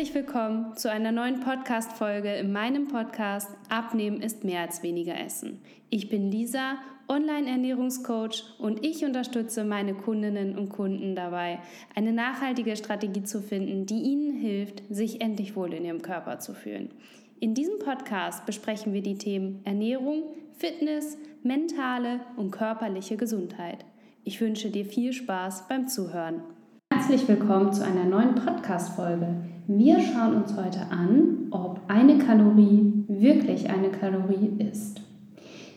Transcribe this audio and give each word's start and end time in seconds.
Herzlich 0.00 0.24
willkommen 0.24 0.74
zu 0.78 0.90
einer 0.90 1.12
neuen 1.12 1.40
Podcast-Folge 1.40 2.34
in 2.36 2.52
meinem 2.52 2.88
Podcast 2.88 3.50
Abnehmen 3.68 4.22
ist 4.22 4.44
mehr 4.44 4.62
als 4.62 4.82
weniger 4.82 5.20
Essen. 5.20 5.60
Ich 5.90 6.08
bin 6.08 6.30
Lisa, 6.30 6.76
Online-Ernährungscoach 7.06 8.58
und 8.58 8.82
ich 8.82 9.04
unterstütze 9.04 9.62
meine 9.62 9.92
Kundinnen 9.92 10.56
und 10.56 10.70
Kunden 10.70 11.14
dabei, 11.14 11.58
eine 11.94 12.14
nachhaltige 12.14 12.76
Strategie 12.76 13.24
zu 13.24 13.42
finden, 13.42 13.84
die 13.84 14.00
ihnen 14.00 14.32
hilft, 14.40 14.82
sich 14.88 15.20
endlich 15.20 15.54
wohl 15.54 15.74
in 15.74 15.84
ihrem 15.84 16.00
Körper 16.00 16.38
zu 16.38 16.54
fühlen. 16.54 16.94
In 17.38 17.52
diesem 17.52 17.78
Podcast 17.78 18.46
besprechen 18.46 18.94
wir 18.94 19.02
die 19.02 19.18
Themen 19.18 19.60
Ernährung, 19.64 20.22
Fitness, 20.56 21.18
mentale 21.42 22.20
und 22.38 22.52
körperliche 22.52 23.18
Gesundheit. 23.18 23.84
Ich 24.24 24.40
wünsche 24.40 24.70
dir 24.70 24.86
viel 24.86 25.12
Spaß 25.12 25.68
beim 25.68 25.88
Zuhören. 25.88 26.42
Herzlich 26.90 27.28
willkommen 27.28 27.74
zu 27.74 27.84
einer 27.84 28.04
neuen 28.04 28.34
Podcast-Folge. 28.34 29.49
Wir 29.72 30.00
schauen 30.00 30.34
uns 30.34 30.56
heute 30.56 30.80
an, 30.90 31.46
ob 31.52 31.78
eine 31.86 32.18
Kalorie 32.18 33.04
wirklich 33.06 33.70
eine 33.70 33.90
Kalorie 33.90 34.50
ist. 34.58 35.00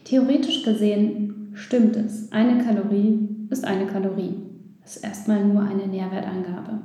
Theoretisch 0.04 0.64
gesehen 0.64 1.52
stimmt 1.54 1.96
es. 1.96 2.32
Eine 2.32 2.64
Kalorie 2.64 3.30
ist 3.52 3.64
eine 3.64 3.86
Kalorie. 3.86 4.34
Das 4.82 4.96
ist 4.96 5.04
erstmal 5.04 5.46
nur 5.46 5.62
eine 5.62 5.86
Nährwertangabe. 5.86 6.80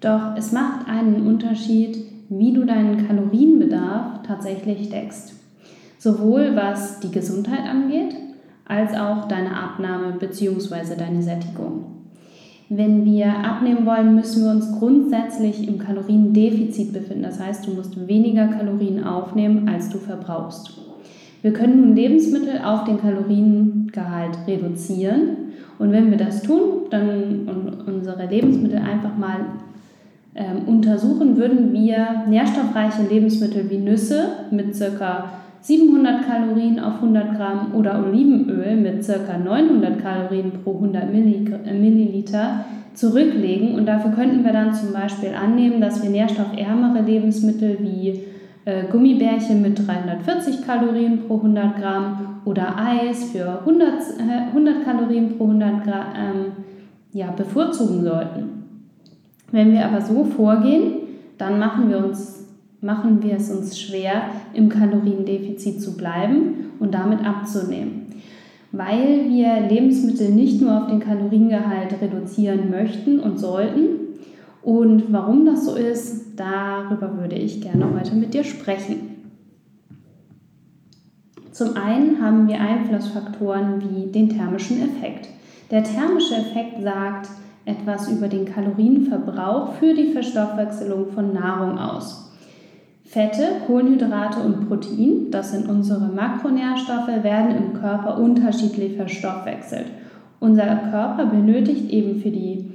Doch 0.00 0.36
es 0.36 0.52
macht 0.52 0.86
einen 0.88 1.26
Unterschied, 1.26 1.98
wie 2.28 2.52
du 2.52 2.64
deinen 2.64 3.08
Kalorienbedarf 3.08 4.22
tatsächlich 4.22 4.88
deckst. 4.88 5.34
Sowohl 5.98 6.54
was 6.54 7.00
die 7.00 7.10
Gesundheit 7.10 7.68
angeht, 7.68 8.14
als 8.66 8.94
auch 8.94 9.26
deine 9.26 9.56
Abnahme 9.56 10.12
bzw. 10.12 10.94
deine 10.96 11.24
Sättigung. 11.24 11.99
Wenn 12.72 13.04
wir 13.04 13.26
abnehmen 13.26 13.84
wollen, 13.84 14.14
müssen 14.14 14.44
wir 14.44 14.52
uns 14.52 14.78
grundsätzlich 14.78 15.66
im 15.66 15.78
Kaloriendefizit 15.78 16.92
befinden. 16.92 17.24
Das 17.24 17.40
heißt, 17.40 17.66
du 17.66 17.72
musst 17.72 18.06
weniger 18.06 18.46
Kalorien 18.46 19.02
aufnehmen, 19.02 19.68
als 19.68 19.88
du 19.90 19.98
verbrauchst. 19.98 20.78
Wir 21.42 21.52
können 21.52 21.80
nun 21.80 21.96
Lebensmittel 21.96 22.60
auf 22.64 22.84
den 22.84 23.00
Kaloriengehalt 23.00 24.38
reduzieren. 24.46 25.52
Und 25.80 25.90
wenn 25.90 26.12
wir 26.12 26.16
das 26.16 26.44
tun, 26.44 26.86
dann 26.90 27.48
unsere 27.88 28.26
Lebensmittel 28.26 28.78
einfach 28.78 29.16
mal 29.16 29.46
ähm, 30.36 30.68
untersuchen, 30.68 31.38
würden 31.38 31.72
wir 31.72 32.24
nährstoffreiche 32.28 33.02
Lebensmittel 33.02 33.68
wie 33.68 33.78
Nüsse 33.78 34.28
mit 34.52 34.78
ca. 34.78 35.24
700 35.62 36.26
Kalorien 36.26 36.80
auf 36.80 36.94
100 36.94 37.36
Gramm 37.36 37.74
oder 37.74 38.04
Olivenöl 38.04 38.76
mit 38.76 39.06
ca. 39.06 39.36
900 39.36 40.00
Kalorien 40.00 40.52
pro 40.64 40.74
100 40.74 41.04
äh, 41.04 41.74
Milliliter 41.74 42.64
zurücklegen. 42.94 43.74
Und 43.74 43.86
dafür 43.86 44.12
könnten 44.12 44.44
wir 44.44 44.52
dann 44.52 44.74
zum 44.74 44.92
Beispiel 44.92 45.30
annehmen, 45.30 45.80
dass 45.80 46.02
wir 46.02 46.10
nährstoffärmere 46.10 47.02
Lebensmittel 47.02 47.78
wie 47.80 48.24
äh, 48.64 48.84
Gummibärchen 48.90 49.62
mit 49.62 49.86
340 49.86 50.66
Kalorien 50.66 51.26
pro 51.26 51.36
100 51.36 51.76
Gramm 51.76 52.40
oder 52.44 52.76
Eis 52.76 53.24
für 53.24 53.60
100, 53.60 53.88
äh, 54.18 54.48
100 54.48 54.84
Kalorien 54.84 55.36
pro 55.36 55.44
100 55.44 55.84
Gramm 55.84 56.06
ähm, 56.16 56.52
ja, 57.12 57.30
bevorzugen 57.32 58.02
sollten. 58.02 58.60
Wenn 59.52 59.72
wir 59.72 59.84
aber 59.84 60.00
so 60.00 60.24
vorgehen, 60.24 60.92
dann 61.38 61.58
machen 61.58 61.88
wir 61.88 61.98
uns 61.98 62.40
machen 62.80 63.22
wir 63.22 63.36
es 63.36 63.50
uns 63.50 63.78
schwer, 63.78 64.22
im 64.54 64.68
Kaloriendefizit 64.68 65.82
zu 65.82 65.96
bleiben 65.96 66.72
und 66.78 66.94
damit 66.94 67.24
abzunehmen. 67.24 68.06
Weil 68.72 69.28
wir 69.28 69.60
Lebensmittel 69.68 70.30
nicht 70.30 70.60
nur 70.60 70.82
auf 70.82 70.86
den 70.88 71.00
Kaloriengehalt 71.00 72.00
reduzieren 72.00 72.70
möchten 72.70 73.18
und 73.18 73.38
sollten. 73.38 73.98
Und 74.62 75.12
warum 75.12 75.44
das 75.44 75.66
so 75.66 75.74
ist, 75.74 76.38
darüber 76.38 77.18
würde 77.18 77.36
ich 77.36 77.60
gerne 77.60 77.86
heute 77.92 78.14
mit 78.14 78.32
dir 78.32 78.44
sprechen. 78.44 79.10
Zum 81.52 81.76
einen 81.76 82.22
haben 82.22 82.48
wir 82.48 82.60
Einflussfaktoren 82.60 83.82
wie 83.82 84.10
den 84.10 84.30
thermischen 84.30 84.80
Effekt. 84.82 85.28
Der 85.70 85.84
thermische 85.84 86.34
Effekt 86.34 86.82
sagt 86.82 87.28
etwas 87.64 88.08
über 88.10 88.28
den 88.28 88.46
Kalorienverbrauch 88.46 89.74
für 89.74 89.94
die 89.94 90.12
Verstoffwechselung 90.12 91.10
von 91.12 91.32
Nahrung 91.34 91.78
aus. 91.78 92.29
Fette, 93.10 93.42
Kohlenhydrate 93.66 94.38
und 94.38 94.68
Protein, 94.68 95.32
das 95.32 95.50
sind 95.50 95.68
unsere 95.68 96.12
Makronährstoffe, 96.12 97.24
werden 97.24 97.56
im 97.56 97.74
Körper 97.74 98.18
unterschiedlich 98.18 98.94
verstoffwechselt. 98.94 99.86
Unser 100.38 100.76
Körper 100.76 101.26
benötigt 101.26 101.90
eben 101.90 102.20
für 102.20 102.30
die, 102.30 102.70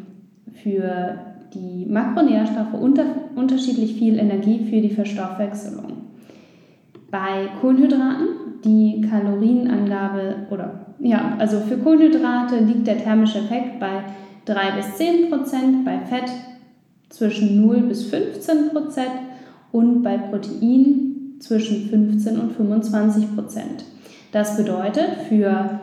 für 0.62 1.20
die 1.54 1.86
Makronährstoffe 1.86 2.74
unter, 2.74 3.06
unterschiedlich 3.38 3.94
viel 3.94 4.20
Energie 4.20 4.66
für 4.66 4.82
die 4.82 4.94
Verstoffwechselung. 4.94 5.94
Bei 7.10 7.48
Kohlenhydraten, 7.62 8.28
die 8.66 9.08
Kalorienangabe 9.10 10.48
oder 10.52 10.82
ja, 11.00 11.38
also 11.40 11.62
für 11.62 11.78
Kohlenhydrate 11.78 12.58
liegt 12.58 12.88
der 12.88 12.98
thermische 12.98 13.40
Effekt 13.40 13.80
bei 13.80 14.04
3 14.44 14.76
bis 14.76 14.98
10 14.98 15.30
Prozent, 15.30 15.86
bei 15.86 16.00
Fett 16.00 16.30
zwischen 17.08 17.66
0 17.66 17.84
bis 17.84 18.04
15 18.04 18.72
Prozent 18.72 19.12
und 19.76 20.04
bei 20.04 20.18
Protein 20.18 21.36
zwischen 21.40 21.90
15 21.90 22.40
und 22.40 22.54
25 22.54 23.36
Prozent. 23.36 23.84
Das 24.32 24.56
bedeutet 24.56 25.10
für 25.28 25.82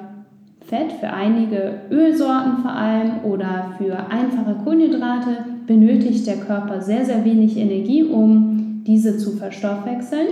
Fett, 0.61 0.93
für 0.93 1.11
einige 1.11 1.81
Ölsorten 1.91 2.63
vor 2.63 2.73
allem 2.73 3.25
oder 3.25 3.75
für 3.77 4.11
einfache 4.11 4.55
Kohlenhydrate 4.65 5.45
benötigt 5.67 6.27
der 6.27 6.39
Körper 6.39 6.81
sehr, 6.81 7.05
sehr 7.05 7.23
wenig 7.27 7.59
Energie, 7.59 8.05
um 8.05 8.83
diese 8.87 9.19
zu 9.19 9.33
verstoffwechseln 9.33 10.29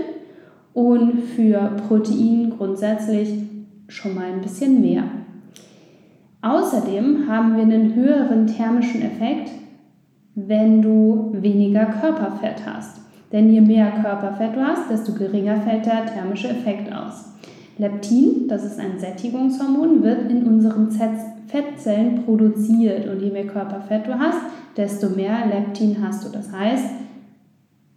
und 0.73 1.21
für 1.37 1.77
Protein 1.87 2.55
grundsätzlich 2.57 3.35
schon 3.89 4.15
mal 4.15 4.33
ein 4.33 4.41
bisschen 4.41 4.81
mehr. 4.81 5.05
Außerdem 6.41 7.29
haben 7.29 7.57
wir 7.57 7.65
einen 7.65 7.95
höheren 7.95 8.47
thermischen 8.47 9.03
Effekt, 9.03 9.51
wenn 10.35 10.81
du 10.81 11.35
weniger 11.35 11.85
Körperfett 11.85 12.65
hast. 12.65 13.10
Denn 13.33 13.51
je 13.51 13.61
mehr 13.61 13.93
Körperfett 14.03 14.57
du 14.57 14.65
hast, 14.65 14.91
desto 14.91 15.13
geringer 15.13 15.57
fällt 15.61 15.87
der 15.87 16.07
thermische 16.07 16.49
Effekt 16.49 16.93
aus. 16.93 17.27
Leptin, 17.79 18.49
das 18.49 18.65
ist 18.65 18.79
ein 18.79 18.99
Sättigungshormon, 18.99 20.03
wird 20.03 20.31
in 20.31 20.45
unseren 20.45 20.91
Fettzellen 21.47 22.25
produziert 22.25 23.09
und 23.09 23.23
je 23.23 23.31
mehr 23.31 23.47
Körperfett 23.47 24.07
du 24.07 24.19
hast, 24.19 24.39
desto 24.77 25.09
mehr 25.11 25.47
Leptin 25.47 25.97
hast 26.03 26.25
du. 26.25 26.31
Das 26.31 26.53
heißt, 26.53 26.87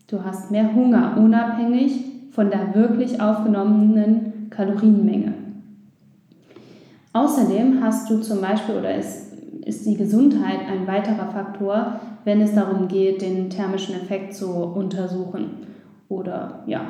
du 0.07 0.23
hast 0.23 0.51
mehr 0.51 0.73
Hunger, 0.73 1.17
unabhängig 1.17 2.05
von 2.31 2.49
der 2.49 2.73
wirklich 2.73 3.19
aufgenommenen 3.19 4.49
Kalorienmenge. 4.49 5.33
Außerdem 7.11 7.83
hast 7.83 8.09
du 8.09 8.19
zum 8.21 8.41
Beispiel 8.41 8.75
oder 8.75 8.95
ist, 8.95 9.32
ist 9.65 9.85
die 9.85 9.95
Gesundheit 9.95 10.59
ein 10.69 10.87
weiterer 10.87 11.31
Faktor, 11.31 11.99
wenn 12.23 12.41
es 12.41 12.53
darum 12.53 12.87
geht, 12.87 13.21
den 13.21 13.49
thermischen 13.49 13.95
Effekt 13.95 14.33
zu 14.33 14.49
untersuchen. 14.49 15.67
Oder 16.09 16.63
ja, 16.67 16.81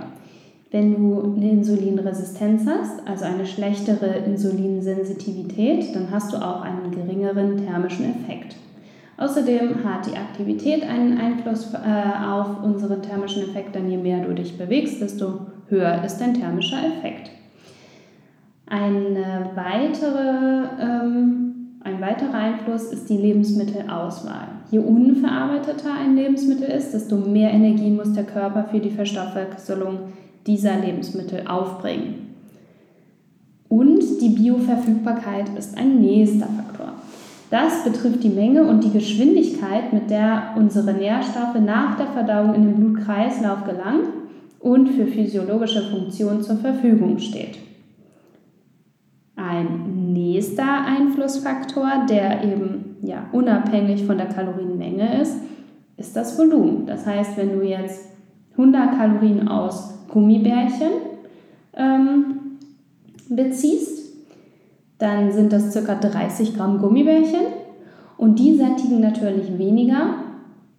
wenn 0.71 0.95
du 0.95 1.35
eine 1.35 1.51
Insulinresistenz 1.51 2.65
hast, 2.67 3.07
also 3.07 3.25
eine 3.25 3.45
schlechtere 3.45 4.07
Insulinsensitivität, 4.25 5.95
dann 5.95 6.09
hast 6.09 6.33
du 6.33 6.37
auch 6.37 6.61
einen 6.61 6.91
geringeren 6.91 7.57
thermischen 7.57 8.05
Effekt. 8.05 8.55
Außerdem 9.17 9.83
hat 9.83 10.07
die 10.07 10.17
Aktivität 10.17 10.83
einen 10.83 11.19
Einfluss 11.19 11.71
äh, 11.73 11.77
auf 12.27 12.63
unseren 12.63 13.03
thermischen 13.03 13.43
Effekt, 13.43 13.75
denn 13.75 13.89
je 13.89 13.97
mehr 13.97 14.25
du 14.25 14.33
dich 14.33 14.57
bewegst, 14.57 14.99
desto 14.99 15.41
höher 15.67 16.03
ist 16.03 16.17
dein 16.17 16.33
thermischer 16.33 16.79
Effekt. 16.83 17.29
Eine 18.65 19.51
weitere 19.53 20.65
ähm, 20.81 21.52
ein 21.83 21.99
weiterer 21.99 22.33
Einfluss 22.33 22.85
ist 22.93 23.09
die 23.09 23.17
Lebensmittelauswahl. 23.17 24.47
Je 24.71 24.79
unverarbeiteter 24.79 25.93
ein 25.93 26.15
Lebensmittel 26.15 26.69
ist, 26.69 26.93
desto 26.93 27.17
mehr 27.17 27.51
Energie 27.51 27.91
muss 27.91 28.13
der 28.13 28.23
Körper 28.23 28.63
für 28.71 28.79
die 28.79 28.89
Verstoffwechselung 28.89 29.99
dieser 30.47 30.77
Lebensmittel 30.77 31.45
aufbringen. 31.45 32.35
Und 33.67 34.01
die 34.21 34.29
Bioverfügbarkeit 34.29 35.49
ist 35.57 35.77
ein 35.77 35.99
nächster 35.99 36.45
Faktor. 36.45 36.93
Das 37.49 37.83
betrifft 37.83 38.23
die 38.23 38.29
Menge 38.29 38.63
und 38.63 38.83
die 38.83 38.91
Geschwindigkeit, 38.91 39.91
mit 39.91 40.09
der 40.09 40.53
unsere 40.55 40.93
Nährstoffe 40.93 41.59
nach 41.63 41.97
der 41.97 42.07
Verdauung 42.07 42.55
in 42.55 42.63
den 42.63 42.75
Blutkreislauf 42.75 43.65
gelangen 43.65 44.07
und 44.59 44.89
für 44.89 45.05
physiologische 45.05 45.81
Funktionen 45.81 46.41
zur 46.41 46.57
Verfügung 46.57 47.19
steht. 47.19 47.57
Ein 49.45 50.13
nächster 50.13 50.85
Einflussfaktor, 50.85 52.05
der 52.09 52.43
eben 52.45 52.95
ja, 53.01 53.25
unabhängig 53.33 54.05
von 54.05 54.17
der 54.17 54.27
Kalorienmenge 54.27 55.21
ist, 55.21 55.35
ist 55.97 56.15
das 56.15 56.37
Volumen. 56.37 56.85
Das 56.85 57.05
heißt, 57.05 57.35
wenn 57.35 57.59
du 57.59 57.65
jetzt 57.65 58.05
100 58.53 58.97
Kalorien 58.97 59.47
aus 59.49 59.95
Gummibärchen 60.07 60.91
ähm, 61.75 62.59
beziehst, 63.27 64.13
dann 64.99 65.31
sind 65.33 65.51
das 65.51 65.73
ca. 65.73 65.95
30 65.95 66.55
Gramm 66.55 66.79
Gummibärchen 66.79 67.47
und 68.17 68.39
die 68.39 68.55
sättigen 68.55 69.01
natürlich 69.01 69.57
weniger 69.57 70.15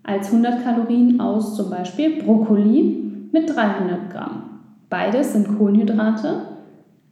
als 0.04 0.28
100 0.28 0.64
Kalorien 0.64 1.20
aus 1.20 1.54
zum 1.56 1.68
Beispiel 1.68 2.22
Brokkoli 2.22 3.28
mit 3.30 3.54
300 3.54 4.10
Gramm. 4.10 4.42
Beides 4.88 5.34
sind 5.34 5.58
Kohlenhydrate, 5.58 6.53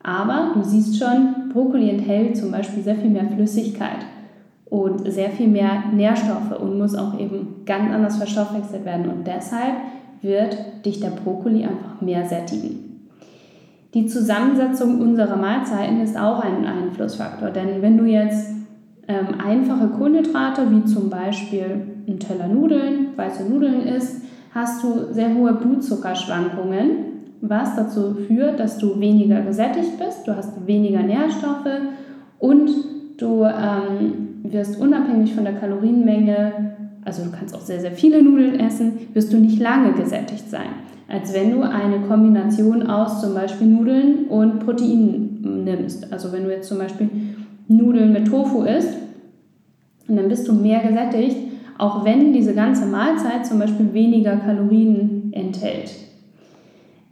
aber 0.02 0.52
du 0.54 0.62
siehst 0.62 0.98
schon, 0.98 1.50
Brokkoli 1.52 1.90
enthält 1.90 2.36
zum 2.36 2.50
Beispiel 2.50 2.82
sehr 2.82 2.96
viel 2.96 3.10
mehr 3.10 3.26
Flüssigkeit 3.26 4.04
und 4.66 5.10
sehr 5.10 5.30
viel 5.30 5.48
mehr 5.48 5.84
Nährstoffe 5.92 6.58
und 6.60 6.78
muss 6.78 6.94
auch 6.94 7.18
eben 7.18 7.62
ganz 7.66 7.92
anders 7.92 8.16
verstoffwechselt 8.16 8.84
werden. 8.84 9.06
Und 9.06 9.26
deshalb 9.26 9.74
wird 10.22 10.56
dich 10.84 11.00
der 11.00 11.10
Brokkoli 11.10 11.64
einfach 11.64 12.00
mehr 12.00 12.24
sättigen. 12.24 12.92
Die 13.94 14.06
Zusammensetzung 14.06 15.00
unserer 15.00 15.36
Mahlzeiten 15.36 16.00
ist 16.00 16.18
auch 16.18 16.40
ein 16.40 16.64
Einflussfaktor, 16.64 17.50
denn 17.50 17.82
wenn 17.82 17.98
du 17.98 18.06
jetzt 18.06 18.48
ähm, 19.06 19.38
einfache 19.44 19.88
Kohlenhydrate 19.88 20.70
wie 20.70 20.84
zum 20.84 21.10
Beispiel 21.10 21.82
ein 22.08 22.18
Teller 22.18 22.48
Nudeln, 22.48 23.08
weiße 23.16 23.44
Nudeln 23.44 23.82
isst, 23.82 24.22
hast 24.54 24.82
du 24.82 25.12
sehr 25.12 25.34
hohe 25.34 25.52
Blutzuckerschwankungen, 25.52 26.90
was 27.42 27.74
dazu 27.74 28.14
führt, 28.14 28.60
dass 28.60 28.78
du 28.78 28.98
weniger 29.00 29.42
gesättigt 29.42 29.98
bist, 29.98 30.26
du 30.26 30.34
hast 30.34 30.66
weniger 30.66 31.02
Nährstoffe 31.02 31.66
und 32.38 32.70
du 33.18 33.44
ähm, 33.44 34.38
wirst 34.44 34.80
unabhängig 34.80 35.34
von 35.34 35.44
der 35.44 35.54
Kalorienmenge, 35.54 36.52
also 37.04 37.24
du 37.24 37.30
kannst 37.32 37.54
auch 37.54 37.60
sehr, 37.60 37.80
sehr 37.80 37.90
viele 37.90 38.22
Nudeln 38.22 38.60
essen, 38.60 38.92
wirst 39.12 39.32
du 39.32 39.38
nicht 39.38 39.60
lange 39.60 39.92
gesättigt 39.92 40.48
sein, 40.48 40.68
als 41.08 41.34
wenn 41.34 41.50
du 41.50 41.62
eine 41.62 42.06
Kombination 42.06 42.86
aus 42.86 43.20
zum 43.20 43.34
Beispiel 43.34 43.66
Nudeln 43.66 44.26
und 44.28 44.60
Proteinen 44.60 45.64
nimmst. 45.64 46.12
Also 46.12 46.32
wenn 46.32 46.44
du 46.44 46.50
jetzt 46.50 46.68
zum 46.68 46.78
Beispiel 46.78 47.10
Nudeln 47.66 48.12
mit 48.12 48.28
Tofu 48.28 48.62
isst, 48.62 48.96
dann 50.06 50.28
bist 50.28 50.46
du 50.46 50.52
mehr 50.52 50.80
gesättigt, 50.80 51.36
auch 51.76 52.04
wenn 52.04 52.32
diese 52.32 52.54
ganze 52.54 52.86
Mahlzeit 52.86 53.44
zum 53.46 53.58
Beispiel 53.58 53.92
weniger 53.92 54.36
Kalorien 54.36 55.32
enthält. 55.32 55.90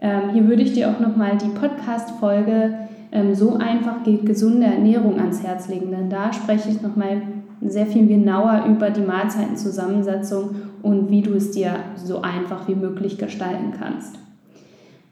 Ähm, 0.01 0.31
hier 0.33 0.49
würde 0.49 0.63
ich 0.63 0.73
dir 0.73 0.91
auch 0.91 1.01
nochmal 1.01 1.37
die 1.37 1.49
Podcast-Folge 1.49 2.75
ähm, 3.13 3.35
so 3.35 3.57
einfach 3.57 4.03
geht 4.05 4.25
gesunde 4.25 4.67
Ernährung 4.67 5.19
ans 5.19 5.43
Herz 5.43 5.69
legen. 5.69 5.91
Denn 5.91 6.09
da 6.09 6.33
spreche 6.33 6.71
ich 6.71 6.83
nochmal 6.83 7.23
sehr 7.61 7.87
viel 7.87 8.07
genauer 8.07 8.65
über 8.69 8.91
die 8.91 9.03
Mahlzeitenzusammensetzung 9.03 10.55
und 10.83 11.11
wie 11.11 11.23
du 11.23 11.35
es 11.35 11.51
dir 11.51 11.75
so 11.97 12.23
einfach 12.23 12.67
wie 12.69 12.75
möglich 12.75 13.19
gestalten 13.19 13.73
kannst. 13.79 14.17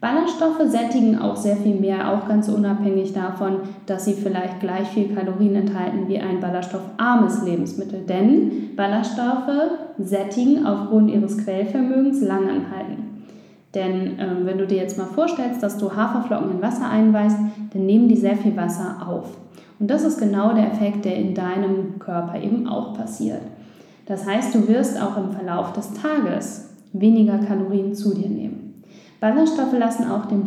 Ballaststoffe 0.01 0.61
sättigen 0.67 1.19
auch 1.19 1.35
sehr 1.35 1.57
viel 1.57 1.75
mehr, 1.75 2.13
auch 2.13 2.25
ganz 2.27 2.47
unabhängig 2.47 3.11
davon, 3.11 3.57
dass 3.85 4.05
sie 4.05 4.13
vielleicht 4.13 4.61
gleich 4.61 4.87
viel 4.87 5.13
Kalorien 5.13 5.55
enthalten 5.55 6.07
wie 6.07 6.19
ein 6.19 6.39
ballaststoffarmes 6.39 7.43
Lebensmittel. 7.43 8.05
Denn 8.07 8.75
Ballaststoffe 8.77 9.71
sättigen 9.97 10.65
aufgrund 10.65 11.11
ihres 11.11 11.37
Quellvermögens 11.37 12.21
langanhaltend. 12.21 12.98
Denn 13.75 14.17
ähm, 14.19 14.45
wenn 14.45 14.57
du 14.57 14.65
dir 14.65 14.77
jetzt 14.77 14.97
mal 14.97 15.05
vorstellst, 15.05 15.61
dass 15.61 15.77
du 15.77 15.95
Haferflocken 15.95 16.51
in 16.51 16.61
Wasser 16.61 16.89
einweist, 16.89 17.37
dann 17.73 17.85
nehmen 17.85 18.07
die 18.07 18.17
sehr 18.17 18.35
viel 18.35 18.57
Wasser 18.57 19.07
auf. 19.07 19.37
Und 19.79 19.89
das 19.89 20.03
ist 20.03 20.19
genau 20.19 20.53
der 20.53 20.71
Effekt, 20.71 21.05
der 21.05 21.15
in 21.15 21.33
deinem 21.33 21.99
Körper 21.99 22.41
eben 22.41 22.67
auch 22.67 22.95
passiert. 22.95 23.41
Das 24.05 24.25
heißt, 24.25 24.55
du 24.55 24.67
wirst 24.67 24.99
auch 25.01 25.17
im 25.17 25.31
Verlauf 25.31 25.73
des 25.73 25.93
Tages 25.93 26.69
weniger 26.93 27.37
Kalorien 27.37 27.93
zu 27.93 28.15
dir 28.15 28.27
nehmen. 28.27 28.83
Ballaststoffe 29.19 29.77
lassen 29.77 30.09
auch 30.09 30.25
den 30.25 30.43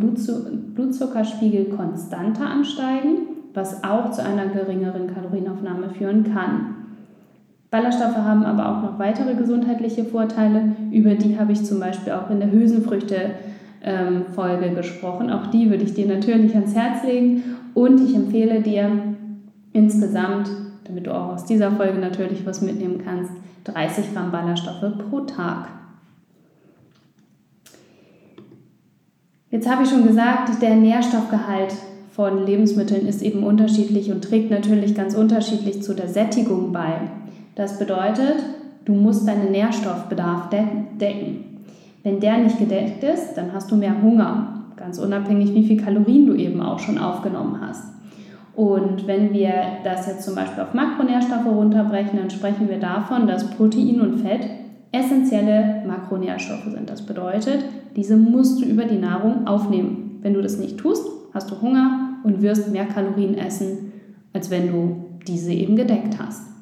Blutzuckerspiegel 0.75 1.65
konstanter 1.65 2.45
ansteigen, 2.45 3.27
was 3.53 3.83
auch 3.83 4.11
zu 4.11 4.23
einer 4.23 4.47
geringeren 4.47 5.13
Kalorienaufnahme 5.13 5.91
führen 5.91 6.33
kann. 6.33 6.82
Ballaststoffe 7.73 8.15
haben 8.17 8.45
aber 8.45 8.69
auch 8.69 8.83
noch 8.83 8.99
weitere 8.99 9.33
gesundheitliche 9.33 10.05
Vorteile. 10.05 10.75
Über 10.91 11.15
die 11.15 11.39
habe 11.39 11.53
ich 11.53 11.65
zum 11.65 11.79
Beispiel 11.79 12.13
auch 12.13 12.29
in 12.29 12.39
der 12.39 12.51
Hülsenfrüchte-Folge 12.51 14.75
gesprochen. 14.75 15.31
Auch 15.31 15.47
die 15.47 15.71
würde 15.71 15.83
ich 15.83 15.95
dir 15.95 16.05
natürlich 16.05 16.53
ans 16.53 16.75
Herz 16.75 17.03
legen. 17.03 17.41
Und 17.73 17.99
ich 17.99 18.15
empfehle 18.15 18.61
dir 18.61 18.91
insgesamt, 19.71 20.51
damit 20.83 21.07
du 21.07 21.15
auch 21.15 21.33
aus 21.33 21.45
dieser 21.45 21.71
Folge 21.71 21.97
natürlich 21.97 22.45
was 22.45 22.61
mitnehmen 22.61 23.01
kannst, 23.03 23.31
30 23.63 24.13
Gramm 24.13 24.31
Ballaststoffe 24.31 24.99
pro 25.09 25.21
Tag. 25.21 25.69
Jetzt 29.49 29.67
habe 29.67 29.81
ich 29.81 29.89
schon 29.89 30.05
gesagt, 30.05 30.61
der 30.61 30.75
Nährstoffgehalt 30.75 31.73
von 32.11 32.45
Lebensmitteln 32.45 33.07
ist 33.07 33.23
eben 33.23 33.43
unterschiedlich 33.43 34.11
und 34.11 34.23
trägt 34.23 34.51
natürlich 34.51 34.93
ganz 34.93 35.15
unterschiedlich 35.15 35.81
zu 35.81 35.95
der 35.95 36.07
Sättigung 36.07 36.71
bei. 36.71 37.09
Das 37.55 37.77
bedeutet, 37.77 38.37
du 38.85 38.93
musst 38.93 39.27
deinen 39.27 39.51
Nährstoffbedarf 39.51 40.49
decken. 40.49 41.59
Wenn 42.03 42.19
der 42.19 42.37
nicht 42.39 42.59
gedeckt 42.59 43.03
ist, 43.03 43.35
dann 43.35 43.53
hast 43.53 43.71
du 43.71 43.75
mehr 43.75 44.01
Hunger, 44.01 44.65
ganz 44.75 44.97
unabhängig, 44.97 45.53
wie 45.53 45.65
viel 45.65 45.81
Kalorien 45.81 46.25
du 46.25 46.33
eben 46.33 46.61
auch 46.61 46.79
schon 46.79 46.97
aufgenommen 46.97 47.59
hast. 47.61 47.85
Und 48.55 49.07
wenn 49.07 49.33
wir 49.33 49.53
das 49.83 50.07
jetzt 50.07 50.23
zum 50.23 50.35
Beispiel 50.35 50.63
auf 50.63 50.73
Makronährstoffe 50.73 51.45
runterbrechen, 51.45 52.19
dann 52.19 52.29
sprechen 52.29 52.69
wir 52.69 52.79
davon, 52.79 53.25
dass 53.25 53.49
Protein 53.51 54.01
und 54.01 54.19
Fett 54.19 54.47
essentielle 54.91 55.83
Makronährstoffe 55.87 56.71
sind. 56.71 56.89
Das 56.89 57.05
bedeutet, 57.05 57.65
diese 57.95 58.15
musst 58.15 58.61
du 58.61 58.65
über 58.65 58.85
die 58.85 58.99
Nahrung 58.99 59.47
aufnehmen. 59.47 60.19
Wenn 60.21 60.33
du 60.33 60.41
das 60.41 60.59
nicht 60.59 60.77
tust, 60.77 61.05
hast 61.33 61.49
du 61.49 61.61
Hunger 61.61 62.19
und 62.23 62.41
wirst 62.41 62.71
mehr 62.71 62.85
Kalorien 62.85 63.37
essen, 63.37 63.91
als 64.33 64.51
wenn 64.51 64.71
du 64.71 65.05
diese 65.27 65.51
eben 65.51 65.75
gedeckt 65.75 66.19
hast. 66.19 66.52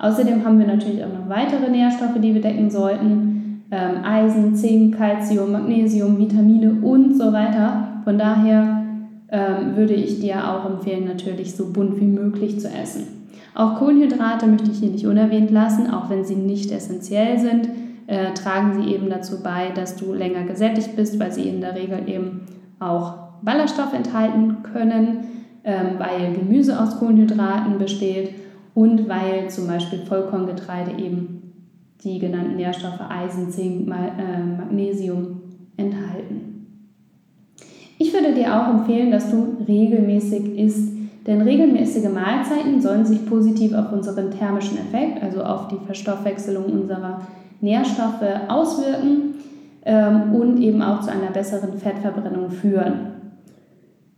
Außerdem 0.00 0.44
haben 0.44 0.58
wir 0.58 0.66
natürlich 0.66 1.04
auch 1.04 1.12
noch 1.12 1.28
weitere 1.28 1.70
Nährstoffe, 1.70 2.18
die 2.20 2.34
wir 2.34 2.40
decken 2.40 2.70
sollten. 2.70 3.64
Ähm, 3.70 4.02
Eisen, 4.02 4.56
Zink, 4.56 4.96
Calcium, 4.96 5.52
Magnesium, 5.52 6.18
Vitamine 6.18 6.72
und 6.82 7.16
so 7.16 7.32
weiter. 7.32 8.00
Von 8.04 8.18
daher 8.18 8.82
ähm, 9.30 9.76
würde 9.76 9.92
ich 9.92 10.18
dir 10.18 10.48
auch 10.50 10.68
empfehlen, 10.68 11.04
natürlich 11.04 11.54
so 11.54 11.70
bunt 11.70 12.00
wie 12.00 12.06
möglich 12.06 12.58
zu 12.58 12.68
essen. 12.68 13.28
Auch 13.54 13.76
Kohlenhydrate 13.78 14.46
möchte 14.46 14.70
ich 14.70 14.78
hier 14.78 14.90
nicht 14.90 15.06
unerwähnt 15.06 15.50
lassen, 15.50 15.90
auch 15.90 16.08
wenn 16.08 16.24
sie 16.24 16.36
nicht 16.36 16.70
essentiell 16.72 17.38
sind, 17.38 17.68
äh, 18.06 18.32
tragen 18.32 18.80
sie 18.80 18.92
eben 18.94 19.10
dazu 19.10 19.42
bei, 19.42 19.70
dass 19.74 19.96
du 19.96 20.14
länger 20.14 20.44
gesättigt 20.44 20.96
bist, 20.96 21.20
weil 21.20 21.30
sie 21.30 21.48
in 21.48 21.60
der 21.60 21.74
Regel 21.74 22.08
eben 22.08 22.46
auch 22.78 23.14
Ballaststoff 23.42 23.92
enthalten 23.92 24.62
können, 24.72 25.24
ähm, 25.64 25.98
weil 25.98 26.32
Gemüse 26.32 26.80
aus 26.80 26.98
Kohlenhydraten 26.98 27.78
besteht 27.78 28.30
und 28.80 29.10
weil 29.10 29.50
zum 29.50 29.66
Beispiel 29.66 29.98
Vollkorngetreide 29.98 30.92
eben 30.92 31.52
die 32.02 32.18
genannten 32.18 32.56
Nährstoffe 32.56 33.02
Eisen, 33.10 33.50
Zink, 33.50 33.86
äh, 33.90 34.42
Magnesium 34.42 35.42
enthalten. 35.76 36.86
Ich 37.98 38.10
würde 38.14 38.32
dir 38.32 38.56
auch 38.56 38.68
empfehlen, 38.70 39.10
dass 39.10 39.30
du 39.30 39.58
regelmäßig 39.68 40.58
isst, 40.58 40.94
denn 41.26 41.42
regelmäßige 41.42 42.08
Mahlzeiten 42.08 42.80
sollen 42.80 43.04
sich 43.04 43.26
positiv 43.26 43.74
auf 43.74 43.92
unseren 43.92 44.30
thermischen 44.30 44.78
Effekt, 44.78 45.22
also 45.22 45.42
auf 45.42 45.68
die 45.68 45.84
Verstoffwechselung 45.84 46.64
unserer 46.64 47.20
Nährstoffe 47.60 48.24
auswirken 48.48 49.34
ähm, 49.84 50.34
und 50.34 50.56
eben 50.62 50.80
auch 50.80 51.02
zu 51.02 51.12
einer 51.12 51.32
besseren 51.32 51.76
Fettverbrennung 51.76 52.50
führen. 52.50 53.19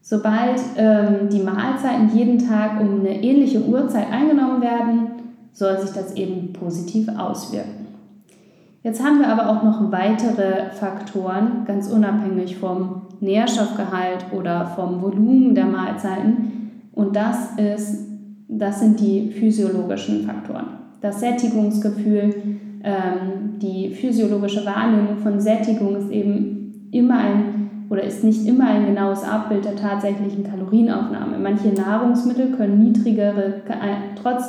Sobald 0.05 0.61
ähm, 0.77 1.29
die 1.31 1.41
Mahlzeiten 1.41 2.11
jeden 2.13 2.39
Tag 2.39 2.81
um 2.81 3.01
eine 3.01 3.23
ähnliche 3.23 3.65
Uhrzeit 3.65 4.11
eingenommen 4.11 4.61
werden, 4.61 5.11
soll 5.53 5.79
sich 5.79 5.93
das 5.93 6.17
eben 6.17 6.53
positiv 6.53 7.09
auswirken. 7.17 7.87
Jetzt 8.83 9.03
haben 9.05 9.21
wir 9.21 9.29
aber 9.29 9.49
auch 9.49 9.63
noch 9.63 9.93
weitere 9.93 10.71
Faktoren, 10.73 11.65
ganz 11.67 11.89
unabhängig 11.89 12.57
vom 12.57 13.03
Nährstoffgehalt 13.21 14.27
oder 14.33 14.67
vom 14.67 15.01
Volumen 15.01 15.55
der 15.55 15.67
Mahlzeiten. 15.67 16.89
Und 16.93 17.15
das, 17.15 17.53
ist, 17.57 18.01
das 18.49 18.81
sind 18.81 18.99
die 18.99 19.31
physiologischen 19.31 20.27
Faktoren. 20.27 20.67
Das 21.01 21.21
Sättigungsgefühl, 21.21 22.35
ähm, 22.83 23.59
die 23.61 23.91
physiologische 23.91 24.67
Wahrnehmung 24.67 25.19
von 25.19 25.39
Sättigung 25.39 25.95
ist 25.95 26.11
eben 26.11 26.62
ist 28.13 28.25
nicht 28.25 28.47
immer 28.47 28.67
ein 28.67 28.87
genaues 28.87 29.23
Abbild 29.25 29.65
der 29.65 29.77
tatsächlichen 29.77 30.45
Kalorienaufnahme. 30.45 31.39
Manche 31.39 31.69
Nahrungsmittel 31.69 32.51
können 32.51 32.83
niedrigere, 32.83 33.63
äh, 33.69 34.17
trotz, 34.21 34.45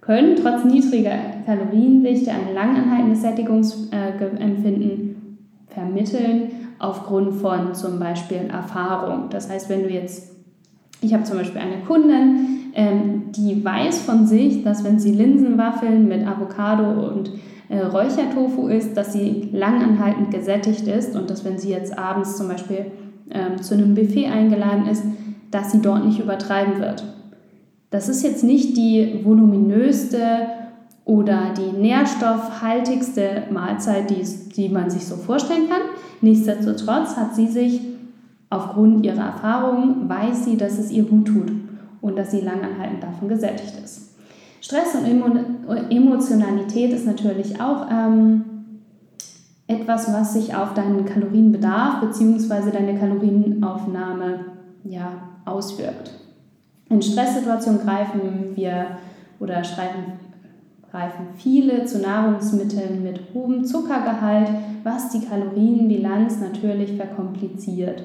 können 0.00 0.36
trotz 0.36 0.64
niedriger 0.64 1.12
Kaloriendichte 1.44 2.30
ein 2.30 2.54
langanhaltendes 2.54 3.22
Sättigungsempfinden 3.22 4.90
äh, 4.90 5.72
vermitteln 5.72 6.50
aufgrund 6.78 7.34
von 7.34 7.74
zum 7.74 7.98
Beispiel 7.98 8.48
Erfahrung. 8.50 9.28
Das 9.30 9.50
heißt, 9.50 9.68
wenn 9.68 9.82
du 9.82 9.90
jetzt, 9.90 10.32
ich 11.00 11.12
habe 11.14 11.24
zum 11.24 11.38
Beispiel 11.38 11.60
eine 11.60 11.84
Kundin, 11.86 12.70
ähm, 12.74 13.24
die 13.32 13.64
weiß 13.64 14.00
von 14.00 14.26
sich, 14.26 14.64
dass 14.64 14.84
wenn 14.84 14.98
sie 14.98 15.12
Linsenwaffeln 15.12 16.08
mit 16.08 16.26
Avocado 16.26 17.08
und 17.08 17.30
äh, 17.68 17.80
Räuchertofu 17.80 18.68
ist, 18.68 18.96
dass 18.96 19.12
sie 19.12 19.48
langanhaltend 19.52 20.30
gesättigt 20.30 20.86
ist 20.86 21.16
und 21.16 21.30
dass 21.30 21.44
wenn 21.44 21.58
sie 21.58 21.70
jetzt 21.70 21.96
abends 21.98 22.36
zum 22.36 22.48
Beispiel 22.48 22.86
ähm, 23.32 23.60
zu 23.60 23.74
einem 23.74 23.94
Buffet 23.94 24.26
eingeladen 24.26 24.86
ist, 24.86 25.04
dass 25.50 25.72
sie 25.72 25.82
dort 25.82 26.04
nicht 26.04 26.20
übertreiben 26.20 26.80
wird. 26.80 27.04
Das 27.90 28.08
ist 28.08 28.22
jetzt 28.22 28.42
nicht 28.42 28.76
die 28.76 29.20
voluminöste 29.22 30.18
oder 31.04 31.52
die 31.56 31.76
nährstoffhaltigste 31.76 33.44
Mahlzeit, 33.50 34.08
die, 34.08 34.24
die 34.56 34.68
man 34.68 34.88
sich 34.88 35.06
so 35.06 35.16
vorstellen 35.16 35.68
kann. 35.68 35.82
Nichtsdestotrotz 36.20 37.16
hat 37.16 37.34
sie 37.34 37.48
sich 37.48 37.80
aufgrund 38.48 39.04
ihrer 39.04 39.24
Erfahrungen, 39.24 40.08
weiß 40.08 40.44
sie, 40.44 40.56
dass 40.56 40.78
es 40.78 40.90
ihr 40.90 41.04
gut 41.04 41.26
tut 41.26 41.52
und 42.00 42.16
dass 42.16 42.30
sie 42.30 42.40
langanhaltend 42.40 43.02
davon 43.02 43.28
gesättigt 43.28 43.74
ist. 43.82 44.10
Stress 44.60 44.94
und 44.94 45.90
Emotionalität 45.90 46.92
ist 46.92 47.06
natürlich 47.06 47.60
auch 47.60 47.86
ähm, 47.90 48.44
etwas, 49.72 50.12
was 50.12 50.34
sich 50.34 50.54
auf 50.54 50.74
deinen 50.74 51.04
Kalorienbedarf 51.04 52.00
bzw. 52.00 52.70
deine 52.72 52.98
Kalorienaufnahme 52.98 54.44
ja, 54.84 55.12
auswirkt. 55.44 56.12
In 56.88 57.00
Stresssituationen 57.00 57.80
greifen 57.80 58.20
wir 58.54 58.86
oder 59.40 59.62
greifen, 59.62 60.20
greifen 60.90 61.26
viele 61.36 61.84
zu 61.84 62.00
Nahrungsmitteln 62.00 63.02
mit 63.02 63.20
hohem 63.32 63.64
Zuckergehalt, 63.64 64.48
was 64.84 65.10
die 65.10 65.24
Kalorienbilanz 65.24 66.40
natürlich 66.40 66.96
verkompliziert. 66.96 68.02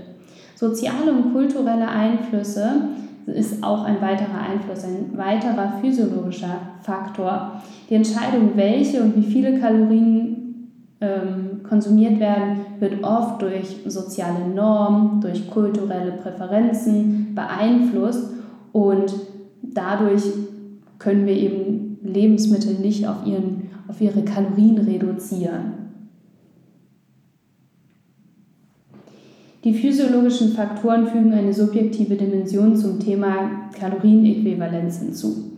Soziale 0.55 1.11
und 1.11 1.33
kulturelle 1.33 1.87
Einflüsse 1.87 2.89
ist 3.27 3.61
auch 3.61 3.83
ein 3.83 4.01
weiterer 4.01 4.39
Einfluss, 4.49 4.85
ein 4.85 5.17
weiterer 5.17 5.73
physiologischer 5.81 6.61
Faktor. 6.81 7.61
Die 7.89 7.95
Entscheidung, 7.95 8.51
welche 8.55 9.01
und 9.01 9.15
wie 9.17 9.29
viele 9.29 9.59
Kalorien 9.59 10.46
ähm, 10.99 11.61
konsumiert 11.67 12.19
werden, 12.19 12.59
wird 12.79 13.03
oft 13.03 13.41
durch 13.41 13.77
soziale 13.85 14.47
Normen, 14.47 15.21
durch 15.21 15.49
kulturelle 15.49 16.13
Präferenzen 16.13 17.35
beeinflusst 17.35 18.31
und 18.71 19.13
dadurch 19.61 20.23
können 20.99 21.25
wir 21.25 21.35
eben 21.35 21.99
Lebensmittel 22.03 22.75
nicht 22.75 23.07
auf, 23.07 23.25
ihren, 23.25 23.69
auf 23.87 24.01
ihre 24.01 24.23
Kalorien 24.23 24.79
reduzieren. 24.79 25.73
Die 29.63 29.73
physiologischen 29.73 30.53
Faktoren 30.53 31.07
fügen 31.07 31.33
eine 31.33 31.53
subjektive 31.53 32.15
Dimension 32.15 32.75
zum 32.75 32.99
Thema 32.99 33.69
Kalorienäquivalenz 33.77 34.99
hinzu, 34.99 35.51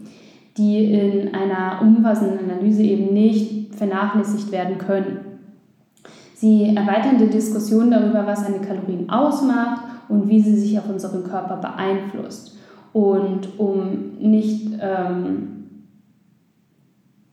die 0.58 0.86
in 0.86 1.34
einer 1.34 1.80
umfassenden 1.82 2.50
Analyse 2.50 2.84
eben 2.84 3.14
nicht 3.14 3.76
vernachlässigt 3.76 4.52
werden 4.52 4.78
können. 4.78 5.29
Sie 6.40 6.74
erweitern 6.74 7.18
die 7.18 7.28
Diskussion 7.28 7.92
darüber, 7.92 8.26
was 8.26 8.46
eine 8.46 8.60
Kalorie 8.60 9.06
ausmacht 9.10 9.82
und 10.08 10.30
wie 10.30 10.40
sie 10.40 10.56
sich 10.56 10.80
auf 10.80 10.88
unseren 10.88 11.26
Körper 11.26 11.58
beeinflusst. 11.58 12.58
Und 12.94 13.60
um 13.60 14.18
nicht 14.20 14.72
ähm, 14.82 15.60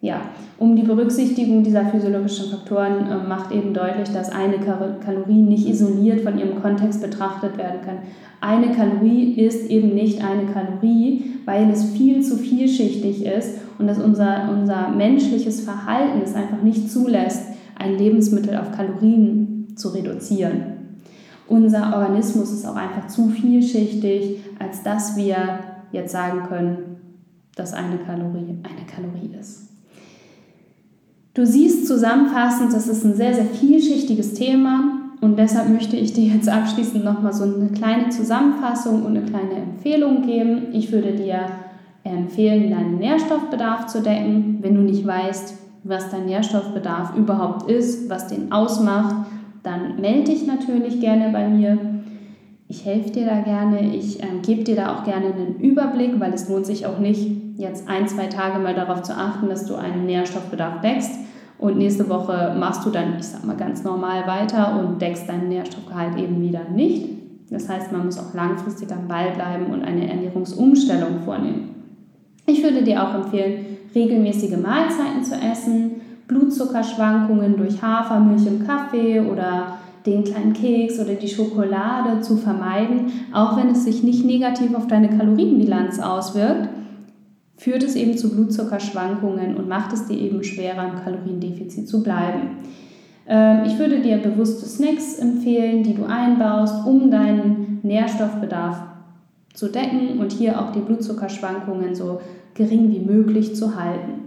ja, 0.00 0.22
um 0.58 0.75
die 0.75 0.82
Berücksichtigung 0.82 1.62
dieser 1.62 1.84
physiologischen 1.86 2.50
Faktoren 2.50 3.08
äh, 3.08 3.28
macht 3.28 3.52
eben 3.52 3.72
deutlich, 3.72 4.08
dass 4.10 4.30
eine 4.30 4.58
Kalorie 4.58 5.42
nicht 5.42 5.68
isoliert 5.68 6.22
von 6.22 6.36
ihrem 6.36 6.60
Kontext 6.60 7.00
betrachtet 7.00 7.56
werden 7.58 7.80
kann. 7.84 7.98
Eine 8.40 8.72
Kalorie 8.72 9.34
ist 9.34 9.70
eben 9.70 9.94
nicht 9.94 10.22
eine 10.22 10.46
Kalorie, 10.52 11.36
weil 11.44 11.70
es 11.70 11.90
viel 11.90 12.22
zu 12.22 12.36
vielschichtig 12.36 13.25
ist 13.25 13.58
und 13.78 13.86
dass 13.86 13.98
unser, 13.98 14.48
unser 14.52 14.88
menschliches 14.88 15.60
Verhalten 15.60 16.22
es 16.25 16.34
einfach 16.34 16.60
nicht 16.62 16.90
zulässt, 16.90 17.52
ein 17.78 17.99
Lebensmittel 17.99 18.56
auf 18.56 18.73
Kalorien 18.73 19.68
zu 19.76 19.90
reduzieren. 19.90 20.76
Unser 21.49 21.97
Organismus 21.97 22.50
ist 22.50 22.66
auch 22.66 22.76
einfach 22.76 23.06
zu 23.06 23.28
vielschichtig, 23.28 24.40
als 24.59 24.83
dass 24.83 25.16
wir 25.16 25.37
jetzt 25.92 26.12
sagen 26.12 26.42
können, 26.49 26.78
dass 27.54 27.73
eine 27.73 27.99
Kalorie 27.99 28.59
eine 28.62 28.87
Kalorie 28.87 29.30
ist. 29.38 29.68
Du 31.35 31.47
siehst 31.47 31.87
zusammenfassend, 31.87 32.73
das 32.73 32.88
ist 32.88 33.04
ein 33.04 33.14
sehr, 33.14 33.35
sehr 33.35 33.45
vielschichtiges 33.45 34.35
Thema 34.35 34.97
und 35.21 35.38
deshalb 35.38 35.68
möchte 35.68 35.97
ich 35.97 36.12
dir 36.12 36.35
jetzt 36.35 36.49
abschließend 36.49 37.04
nochmal 37.04 37.33
so 37.33 37.45
eine 37.45 37.68
kleine 37.68 38.09
Zusammenfassung 38.09 39.04
und 39.04 39.16
eine 39.16 39.26
kleine 39.26 39.54
Empfehlung 39.54 40.23
geben. 40.23 40.68
Ich 40.73 40.92
würde 40.92 41.12
dir 41.12 41.47
empfehlen, 42.04 42.71
deinen 42.71 42.99
Nährstoffbedarf 42.99 43.87
zu 43.87 44.02
decken. 44.02 44.59
Wenn 44.62 44.75
du 44.75 44.80
nicht 44.80 45.06
weißt, 45.06 45.54
was 45.88 46.11
dein 46.11 46.26
Nährstoffbedarf 46.26 47.16
überhaupt 47.16 47.71
ist, 47.71 48.09
was 48.11 48.28
den 48.28 48.52
ausmacht, 48.52 49.26
dann 49.62 50.00
melde 50.00 50.31
dich 50.31 50.47
natürlich 50.47 51.00
gerne 51.00 51.33
bei 51.33 51.49
mir. 51.49 51.78
Ich 52.69 52.85
helfe 52.85 53.11
dir 53.11 53.26
da 53.26 53.40
gerne, 53.40 53.95
ich 53.95 54.23
äh, 54.23 54.26
gebe 54.43 54.64
dir 54.64 54.76
da 54.76 54.95
auch 54.95 55.05
gerne 55.05 55.26
einen 55.26 55.57
Überblick, 55.61 56.19
weil 56.19 56.33
es 56.33 56.49
lohnt 56.49 56.66
sich 56.66 56.87
auch 56.87 56.99
nicht, 56.99 57.31
jetzt 57.57 57.88
ein, 57.88 58.09
zwei 58.09 58.26
Tage 58.26 58.59
mal 58.59 58.75
darauf 58.75 59.02
zu 59.02 59.12
achten, 59.16 59.49
dass 59.49 59.66
du 59.66 59.76
einen 59.76 60.05
Nährstoffbedarf 60.07 60.81
deckst 60.81 61.12
und 61.59 61.78
nächste 61.78 62.09
Woche 62.09 62.55
machst 62.59 62.85
du 62.85 62.90
dann, 62.90 63.16
ich 63.19 63.26
sag 63.26 63.45
mal, 63.45 63.57
ganz 63.57 63.83
normal 63.83 64.26
weiter 64.26 64.78
und 64.78 65.00
deckst 65.00 65.28
deinen 65.28 65.49
Nährstoffgehalt 65.49 66.19
eben 66.19 66.40
wieder 66.43 66.64
nicht. 66.69 67.09
Das 67.50 67.69
heißt, 67.69 67.93
man 67.93 68.05
muss 68.05 68.19
auch 68.19 68.35
langfristig 68.35 68.93
am 68.93 69.09
Ball 69.09 69.31
bleiben 69.31 69.66
und 69.66 69.85
eine 69.85 70.09
Ernährungsumstellung 70.11 71.21
vornehmen. 71.25 71.75
Ich 72.47 72.62
würde 72.62 72.83
dir 72.83 73.03
auch 73.03 73.15
empfehlen, 73.15 73.65
regelmäßige 73.95 74.57
Mahlzeiten 74.57 75.25
zu 75.25 75.35
essen, 75.35 76.00
Blutzuckerschwankungen 76.29 77.57
durch 77.57 77.83
Hafermilch 77.83 78.47
im 78.47 78.67
Kaffee 78.67 79.21
oder 79.21 79.79
den 80.07 80.25
kleinen 80.25 80.53
Keks 80.53 81.00
oder 81.00 81.15
die 81.15 81.29
Schokolade 81.29 82.21
zu 82.21 82.37
vermeiden, 82.37 83.11
auch 83.33 83.57
wenn 83.57 83.71
es 83.71 83.85
sich 83.85 84.03
nicht 84.03 84.25
negativ 84.25 84.75
auf 84.75 84.87
deine 84.87 85.11
Kalorienbilanz 85.11 85.99
auswirkt 85.99 86.69
führt 87.57 87.83
es 87.83 87.97
eben 87.97 88.17
zu 88.17 88.31
Blutzuckerschwankungen 88.31 89.57
und 89.57 89.69
macht 89.69 89.93
es 89.93 90.07
dir 90.07 90.19
eben 90.19 90.45
schwerer, 90.45 90.91
im 90.93 91.03
Kaloriendefizit 91.03 91.88
zu 91.88 92.03
bleiben. 92.03 92.59
Ähm, 93.26 93.65
ich 93.67 93.79
würde 93.79 94.00
dir 94.00 94.19
bewusste 94.19 94.67
Snacks 94.67 95.19
empfehlen, 95.19 95.83
die 95.83 95.95
du 95.95 96.05
einbaust, 96.05 96.87
um 96.87 97.11
deinen 97.11 97.81
Nährstoffbedarf 97.83 98.83
zu 99.56 99.68
decken 99.68 100.20
und 100.20 100.32
hier 100.32 100.60
auch 100.60 100.70
die 100.70 100.80
Blutzuckerschwankungen 100.80 101.94
so 101.94 102.20
gering 102.54 102.92
wie 102.92 103.00
möglich 103.00 103.56
zu 103.56 103.75
halten. 103.75 104.26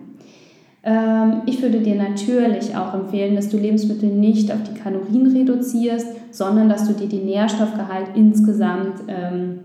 Ähm, 0.83 1.43
ich 1.45 1.61
würde 1.61 1.81
dir 1.81 1.95
natürlich 1.95 2.75
auch 2.75 2.93
empfehlen, 2.93 3.35
dass 3.35 3.49
du 3.49 3.57
Lebensmittel 3.57 4.09
nicht 4.09 4.51
auf 4.51 4.63
die 4.63 4.79
Kalorien 4.79 5.27
reduzierst, 5.27 6.07
sondern 6.31 6.67
dass 6.67 6.87
du 6.87 6.93
dir 6.93 7.07
den 7.07 7.25
Nährstoffgehalt 7.25 8.07
insgesamt 8.15 9.03
ähm, 9.07 9.59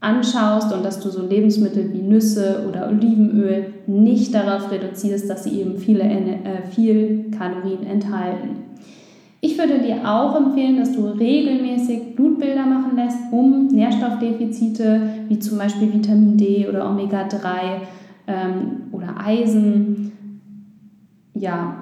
anschaust 0.00 0.72
und 0.72 0.84
dass 0.84 1.00
du 1.00 1.10
so 1.10 1.26
Lebensmittel 1.26 1.92
wie 1.92 2.02
Nüsse 2.02 2.64
oder 2.68 2.88
Olivenöl 2.88 3.66
nicht 3.86 4.32
darauf 4.32 4.70
reduzierst, 4.70 5.28
dass 5.28 5.44
sie 5.44 5.60
eben 5.60 5.76
viele, 5.76 6.04
äh, 6.04 6.62
viel 6.70 7.30
Kalorien 7.36 7.84
enthalten. 7.84 8.68
Ich 9.40 9.56
würde 9.56 9.78
dir 9.78 10.08
auch 10.08 10.34
empfehlen, 10.34 10.78
dass 10.78 10.92
du 10.92 11.06
regelmäßig 11.06 12.16
Blutbilder 12.16 12.66
machen 12.66 12.96
lässt, 12.96 13.18
um 13.30 13.68
Nährstoffdefizite 13.68 15.00
wie 15.28 15.38
zum 15.38 15.58
Beispiel 15.58 15.92
Vitamin 15.92 16.36
D 16.36 16.68
oder 16.68 16.90
Omega-3 16.90 17.38
ähm, 18.26 18.82
oder 18.90 19.14
Eisen 19.24 20.12
ja, 21.34 21.76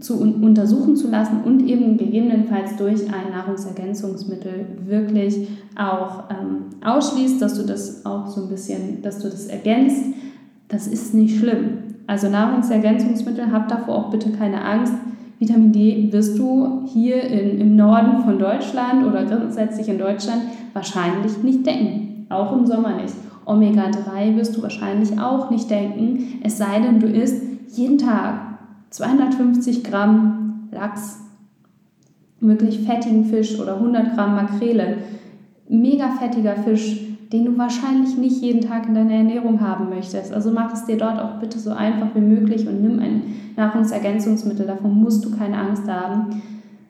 zu 0.00 0.20
untersuchen 0.20 0.96
zu 0.96 1.08
lassen 1.08 1.42
und 1.44 1.66
eben 1.66 1.96
gegebenenfalls 1.96 2.76
durch 2.76 3.02
ein 3.04 3.30
Nahrungsergänzungsmittel 3.30 4.66
wirklich 4.84 5.48
auch 5.76 6.24
ähm, 6.30 6.66
ausschließt, 6.84 7.40
dass 7.40 7.54
du 7.54 7.62
das 7.64 8.04
auch 8.04 8.26
so 8.26 8.42
ein 8.42 8.48
bisschen, 8.48 9.00
dass 9.02 9.20
du 9.20 9.28
das 9.28 9.46
ergänzt, 9.46 10.04
das 10.68 10.86
ist 10.86 11.14
nicht 11.14 11.38
schlimm. 11.38 11.78
Also 12.06 12.28
Nahrungsergänzungsmittel, 12.28 13.52
habt 13.52 13.70
davor 13.70 13.96
auch 13.96 14.10
bitte 14.10 14.30
keine 14.30 14.62
Angst. 14.62 14.94
Vitamin 15.42 15.72
D 15.72 16.12
wirst 16.12 16.38
du 16.38 16.84
hier 16.86 17.20
in, 17.20 17.60
im 17.60 17.74
Norden 17.74 18.22
von 18.22 18.38
Deutschland 18.38 19.04
oder 19.04 19.24
grundsätzlich 19.24 19.88
in 19.88 19.98
Deutschland 19.98 20.42
wahrscheinlich 20.72 21.42
nicht 21.42 21.66
decken. 21.66 22.26
Auch 22.28 22.56
im 22.56 22.64
Sommer 22.64 22.94
nicht. 22.94 23.14
Omega-3 23.44 24.36
wirst 24.36 24.56
du 24.56 24.62
wahrscheinlich 24.62 25.18
auch 25.18 25.50
nicht 25.50 25.68
denken, 25.68 26.40
es 26.44 26.58
sei 26.58 26.78
denn, 26.78 27.00
du 27.00 27.08
isst 27.08 27.42
jeden 27.74 27.98
Tag 27.98 28.34
250 28.90 29.82
Gramm 29.82 30.68
Lachs, 30.70 31.18
wirklich 32.38 32.78
fettigen 32.78 33.24
Fisch 33.24 33.58
oder 33.58 33.74
100 33.74 34.14
Gramm 34.14 34.36
Makrele, 34.36 34.98
mega 35.68 36.10
fettiger 36.20 36.54
Fisch, 36.54 37.00
den 37.32 37.46
du 37.46 37.56
wahrscheinlich 37.56 38.18
nicht 38.18 38.42
jeden 38.42 38.60
Tag 38.60 38.86
in 38.86 38.94
deiner 38.94 39.14
Ernährung 39.14 39.60
haben 39.60 39.88
möchtest. 39.88 40.32
Also 40.32 40.50
mach 40.50 40.72
es 40.72 40.84
dir 40.84 40.98
dort 40.98 41.18
auch 41.18 41.38
bitte 41.40 41.58
so 41.58 41.70
einfach 41.70 42.08
wie 42.14 42.20
möglich 42.20 42.68
und 42.68 42.82
nimm 42.82 42.98
ein 42.98 43.22
Nahrungsergänzungsmittel. 43.56 44.66
Davon 44.66 44.94
musst 44.94 45.24
du 45.24 45.36
keine 45.36 45.56
Angst 45.56 45.88
haben. 45.88 46.42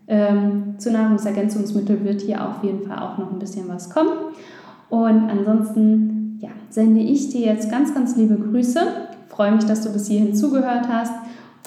Ähm, 0.09 0.75
zu 0.79 0.91
Nahrungsergänzungsmittel 0.91 2.05
wird 2.05 2.23
hier 2.23 2.47
auf 2.47 2.65
jeden 2.65 2.83
Fall 2.83 2.99
auch 2.99 3.19
noch 3.19 3.33
ein 3.33 3.39
bisschen 3.39 3.69
was 3.69 3.89
kommen. 3.91 4.11
Und 4.91 5.31
ansonsten 5.31 6.39
ja, 6.41 6.51
sende 6.71 7.01
ich 7.01 7.31
dir 7.31 7.47
jetzt 7.47 7.71
ganz, 7.71 7.95
ganz 7.95 8.17
liebe 8.17 8.35
Grüße. 8.35 8.81
Freue 9.29 9.53
mich, 9.53 9.65
dass 9.65 9.83
du 9.83 9.93
bis 9.93 10.09
hierhin 10.09 10.35
zugehört 10.35 10.89
hast 10.89 11.15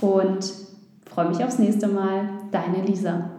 und 0.01 0.53
freue 1.09 1.29
mich 1.29 1.43
aufs 1.43 1.59
nächste 1.59 1.87
Mal. 1.87 2.29
Deine 2.51 2.85
Lisa. 2.85 3.34